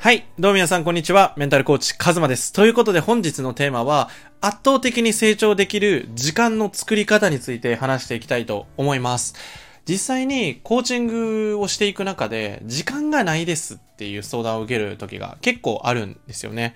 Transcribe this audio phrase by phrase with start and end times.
[0.00, 0.24] はい。
[0.38, 1.34] どうも皆さん、こんにちは。
[1.36, 2.54] メンタルコーチ、カズマです。
[2.54, 4.08] ということで、本日のテーマは、
[4.40, 9.34] 圧倒的に成長できる時間の作り方について話していきたいと思います。
[9.84, 16.74] 実際に、コーチングをしていく中で、時間がないですっていう相談を受ける時が結構あるんですよね。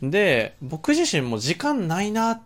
[0.00, 2.40] で、僕自身も時間ないな、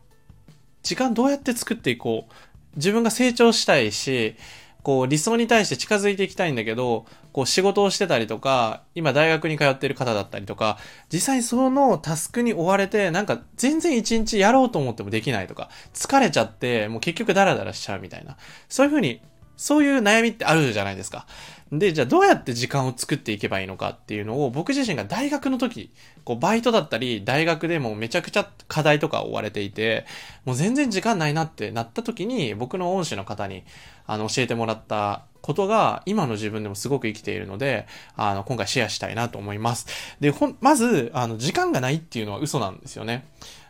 [0.82, 2.32] 時間どうやって作っていこう。
[2.76, 4.36] 自分が成長したいし、
[4.82, 10.78] こう理想に対して近づいていきたいんだけど、こう仕事をしてたりとか、今大学に通ってる方だったりとか、
[11.12, 18.36] 実際そのタスクに追われて、なんか全然一日やろうと思ってもできないとか、疲れちゃって、もう結局ダラダラしちゃうみたいな。
[18.68, 19.20] そういうふうに、
[19.56, 21.26] そういう悩みってあるじゃないですか。
[21.72, 25.90] で、じゃあどうやって時間を作っていけばいいのかっていうのを僕自身が大学の時、
[26.24, 30.06] こうバイトだったり大学でもめちゃくちゃ課題とか追われていて、
[30.44, 33.64] もう全然時間ないなってなった時に僕の恩師の方に
[34.06, 39.86] あの教えてもらったことが今の自分でもすごく生きているので、あの今回シェアしたいなと思います。
[40.20, 43.26] で、ほん、まず、あの時間がないっていうのは嘘なんですよね。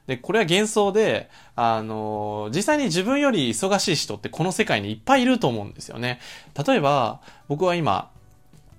[0.06, 6.20] で、これは幻想で、あの、実際に自分より忙しい人ってこの世界にいっぱいいると思うんですよね。
[6.66, 8.10] 例えば、僕は今、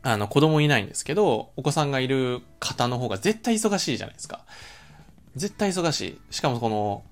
[0.03, 4.41] あの、子供いないんですけど、お子さんがいる方の方が絶対忙しいじゃないですか。
[5.35, 6.19] 絶対忙しい。
[6.29, 7.03] しかもこの、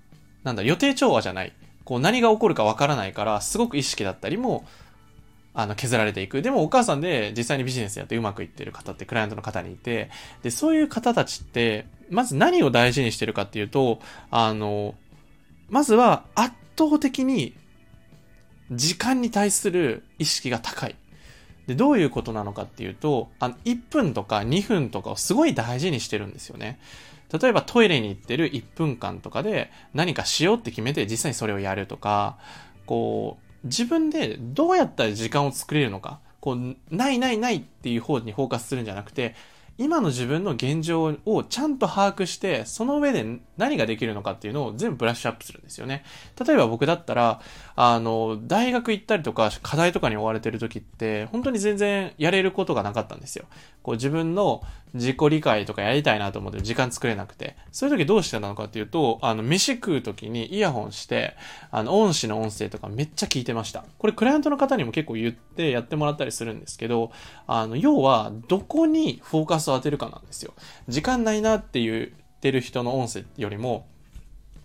[0.43, 1.53] なんだ、予定調和じゃない。
[1.83, 4.63] こう、何が起こるかわからないから、すごく意識だったりも、
[5.53, 6.41] あの、削られていく。
[6.41, 10.09] でもお母さんで実際にビジネスやってうまくいってる方ってクライアントの方にいて、
[10.41, 13.99] で、そういう方たちって、まず何を大事にしてるかっていうと、
[14.31, 14.95] あの、
[15.69, 17.55] まずは圧倒的に
[18.71, 20.95] 時間に対する意識が高い。
[21.67, 26.79] で、どういうことなのかっていうと、あの、1分とか2分とかをすごい大事にしてるんですよね。
[27.31, 32.37] 例えばトイレに行ってる1分間とかで何かしようって決めて実際にそれをやるとか、
[32.85, 39.35] こう、自分でどうやったら時間を作れるのか、こう、ないないないっていう方にフォーカスするんじゃなくて、
[39.77, 43.25] 今の自分の現状をちゃんと把握して、その上で
[43.57, 46.03] 何ができるのかっていうのを全部ブラッシュアップするんですよね。
[46.45, 47.41] 例えば僕だったら、
[47.75, 53.45] あの、大学行ったりとか、課題とかに追われてる時って、本当に全然やれることがなかったんですよ。
[53.81, 54.63] こう自分の
[54.93, 57.55] 自己理解とかやりたいなと思って時間作れなくて。
[57.71, 61.35] そういう時どうしてたのかっていうと、あの、飯食う時にイヤホンして、
[61.71, 63.83] あの、恩師の音声とかめっちゃ聞いてました。
[63.97, 67.11] これクライアントの方にも結構言ってやってもらったりするんですけど、
[67.47, 70.53] あの、要は、どこにフォーカスを当てるかなんですよ。
[70.87, 73.85] 時間ないなって言ってる人の音声よりも、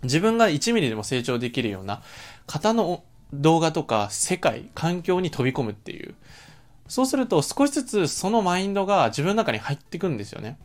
[0.03, 2.01] 自分が1ミリでも成長できるような
[2.47, 6.15] 方の動画とか世界、環境に飛び込むっていう。
[6.87, 10.57] そうすると少しずつそのマインドが自分の中に入ってくんですよね。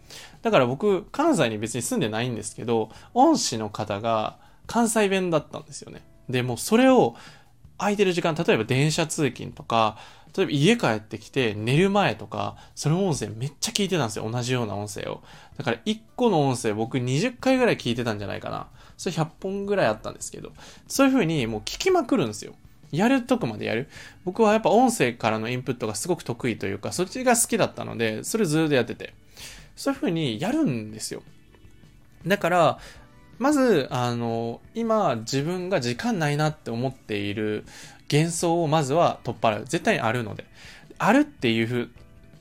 [0.42, 6.00] だから僕、関西に別に住んでないんですけど、恩師の方が関西弁だったんですよね。
[6.28, 7.14] で、もうそれを
[7.76, 9.98] 空いてる時間、例えば電車通勤とか、
[10.36, 14.28] 例えば家帰ってきて寝る前とか、その音声めっちゃ聞いてたんですよ。
[14.28, 15.22] 同じような音声を。
[15.56, 18.68] だから1個の音声僕20回ぐらい聞いてたんじゃないかな。
[18.96, 20.52] それ100本ぐらいあったんですけど、
[20.88, 22.54] そういう風にもう聞きまくるんですよ。
[22.90, 23.88] やるとこまでやる。
[24.24, 29.14] 僕はやっぱ音声からのインプットがすごく得意というか、そっちが好きだったので、それずっとやってて。
[29.76, 31.22] そういう風にやるんですよ。
[32.26, 32.78] だから、
[33.38, 37.64] まず、あの、今自分が時間ないなって思っている
[38.10, 39.64] 幻想をまずは取っ払う。
[39.64, 40.44] 絶対にあるので。
[40.98, 41.90] あるっていう、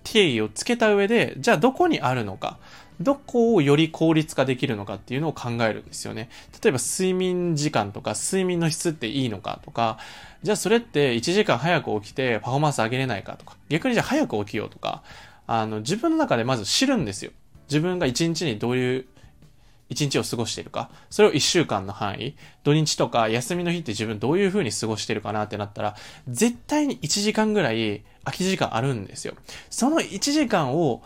[0.04, 2.58] 定義をつけた上で、じゃあどこにあるのか。
[3.00, 6.30] どこをより効率化できるのかっていうのを考えるんですよね。
[6.64, 9.98] 例えば睡眠時間とか睡眠の質っていいのかとか、
[10.44, 15.04] じゃあそれって1時間早く起きてパフォーマンス上げれないかとか、逆にじゃあ早く起きようとか、
[15.48, 17.32] あの、自分の中でまず知るんですよ。
[17.68, 19.06] 自分が1日にどういう
[19.90, 25.96] 一日を過ごしているか、それを一週間の範囲、土日とか休みの日って自分どういう風に過ごしてるかなってなったら、
[26.28, 29.36] 絶対に1時間ぐらい空き時間あるんですよ。
[29.70, 31.04] その1時間を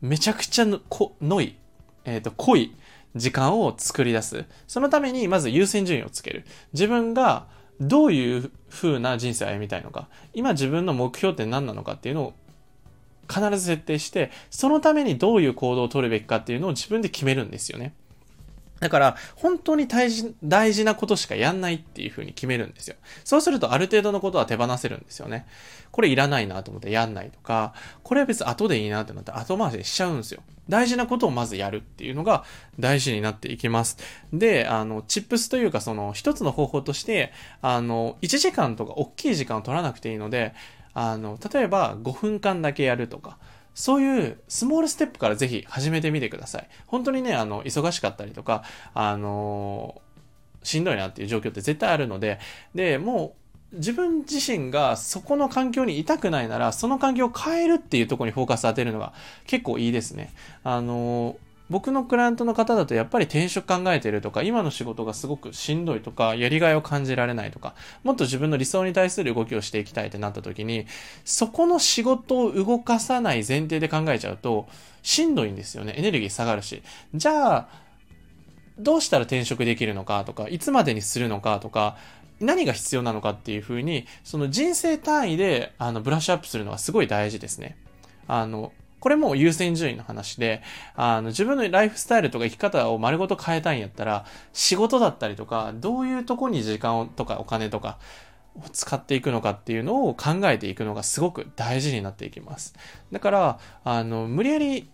[0.00, 1.56] めちゃくちゃのこのい、
[2.04, 2.74] えっ、と、濃い
[3.16, 4.44] 時間を作り出す。
[4.66, 6.44] そのためにまず優先順位をつける。
[6.72, 7.46] 自分が
[7.80, 12.34] どういう風な人生を歩みたいのか、今自分の目標って何なのかっていうのを
[13.28, 17.94] 必ず設定して、そのためにどういう行動を取るべきかっていうのを自分で決めるんですよね。
[18.80, 22.96] だから、本当に大事大事なことしかやんないっていう風に決めるんですよ。
[23.24, 25.46] そうすると、ある程度のことは手放せるんですよね。
[25.90, 27.72] これいらないなと思ってやんないとか、
[28.02, 30.42] これは別に後でいいなってなって後回しにしちゃうんですよ。
[30.68, 32.44] 大事なことをまずやるっていうのが
[32.80, 33.98] 大事になっていきます。
[34.32, 37.32] で、あの、チップスというか、その、一つの方法として、
[37.62, 40.54] あの、1時間とか大きい時間を取らなくていいので、
[40.94, 43.38] あの、例えば5分間だけやるとか、
[43.74, 46.68] そういうスモールステップからぜひ始めてみてください。
[46.86, 48.62] 本当にね、あの、忙しかったりとか、
[48.94, 50.00] あの
[50.62, 52.38] しんどいなっていう状況って絶対あるので、
[52.74, 53.34] で、も
[53.72, 59.12] う、自分自身がそこの環境にいたくないなら、その環境を変えるっていうとこにフォーカス当てるのが
[59.46, 60.32] 結構いいですね。
[60.62, 61.36] あの、
[61.74, 67.74] 僕のクライアントの方だとやっぱり転職考えてるとか、今の仕事がすごくしんどいとか、やりがいを感じられないとか、
[68.04, 70.86] もっと自分の理想に対する動きをしていきたいってなった時に、
[71.24, 74.68] そこの仕事を動かさない前提で考えちゃうと、
[75.02, 75.94] しんどいんですよね。
[75.96, 76.80] エネルギー下がるし。
[77.12, 77.68] じゃあ、
[78.78, 81.96] どうしたら転職できるのかとか、いつまでにするのかとか、
[82.38, 87.76] 何が必要なのかっていうふうに、その人生単位で、あの、ブラッシュアップするのはすごい大事ですね。
[88.28, 88.70] あの、
[89.04, 90.62] これも優先順位の話で、
[90.96, 94.24] あの、自分のライフスタイルとか生き方を丸ごと変えたいんやったら、
[94.54, 97.98] 仕事だったりとか、どういうとこに時間とかお金とか、
[98.56, 102.74] を使っていくのかっていうのを考えていくのがすごく大事になっていきます。
[103.12, 104.88] だから、あの、無理やり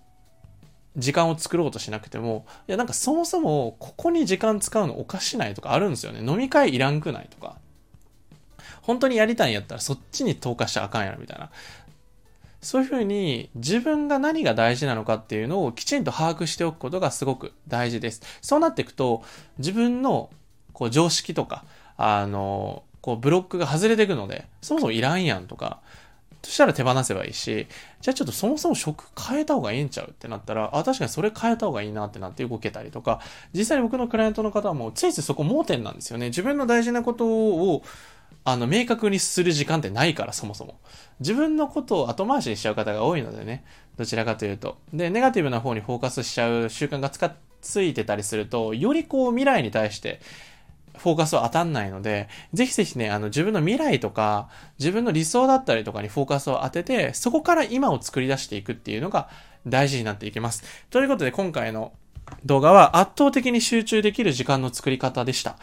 [0.96, 6.20] 時間を作ろうとしなくても、いやなんかそもそもここに時間使うのおかしないとかあるんですよね。
[6.20, 7.58] 飲み会いらんくないとか。
[8.82, 11.50] 本当にやりたいんやったらそっちに投下しちゃあかんやろみたいな。
[12.60, 18.22] そういうふうに自分が何が大事なのかっていうのをきちんと把握しておくことがすごく大事です。
[18.42, 19.22] そうなっていくと
[19.58, 20.30] 自分の
[20.72, 21.64] こう常識とか、
[21.96, 25.80] あの、こうブロックが外れていくので、そもそもいらんやんとか、
[26.42, 27.66] そしたら手放せばいいし、
[28.00, 33.20] じゃあちょっとそもそも職変えた方がいいんちゃうってなったら、あ、確かにそれ変えた方がいいなってなって動けたりとか、
[33.52, 36.26] 実際僕のクライアントの方はもうついついそこ盲点なんですよね。
[36.26, 37.82] 自分の大事なことを、
[38.44, 40.80] あの、明確にする時間ってないから、そもそも。
[41.20, 43.64] 自分のことを後回しにしちゃう方が多いのでね。
[43.96, 44.78] どちらかというと。
[44.94, 50.20] で、ネガティブな方にフォーカスしちゃう習慣がつか、ついてたりすると、よりこう未来に対して、
[50.96, 54.48] フォーカスは当たんないので、ぜひぜひね、あの自分の未来とか、
[54.78, 59.28] 自分の理想だったりとかにフォーカスを当てて、そこから今を作り出していくっていうのが
[59.66, 60.62] 大事になっていきます。
[60.90, 61.92] ということで今回の
[62.44, 65.56] 動画は圧倒的に集中できる時間の作り方でした。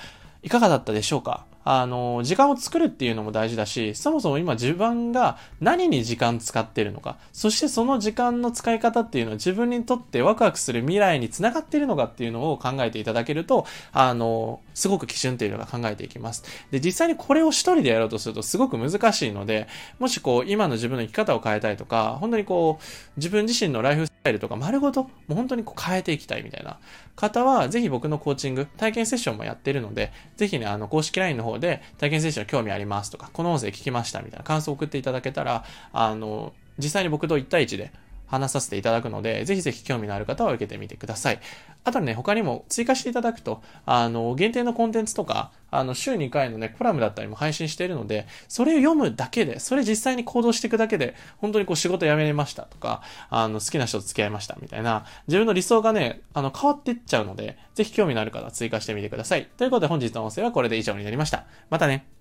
[0.44, 1.46] いかがだったでしょうか？
[1.70, 16.46] あの、時間を作るっていうのも大事だし、そもそも今自分が何に時間使ってるのか、そしてその時間の使い方っていうのは自分にとってワクワクする未来につながっているのかっていうのを考えていただけると、あの、すごく基準っていうのが考えていきます。
[16.72, 19.68] で、実際にこれを一人でやろうとするとすごく難しいので、
[20.00, 22.84] もしこう、今の自分の生き方を変えたいとか、本当にこう、
[23.18, 26.80] 自分自身のライフスタイルとか丸ごと、もう本当にこう変えていきたいみたいな
[27.18, 35.64] 方は、ぜひ僕のコーチング、体験セッションもやってるので、ぜひね、あの、公式 LINE の方で体験接種の興味ありますとか、この音声聞きましたみたいな感想を送っていただけたら、
[35.94, 37.92] あの、実際に僕と1対1で
[38.28, 41.40] 話させていただくので、ぜひぜひ興味のある方は受けてみてください。
[41.84, 59.48] あとね、他にも追加していただくと、あの、限定のコンテンツとか、あの、週2回のね、コラムだったりも配信しているので、それを読むだけで、それ実際に行動していくだけで、本当にこう仕事辞めれましたとか、あの、好きな人と付き合いましたみたいな、自分の理想がね、あの、変わっていっちゃうので、ぜひ興味のある方は追加してみてください。
[59.58, 61.46] ということで本日の音声はこれで以上になりました。
[61.70, 62.17] またね。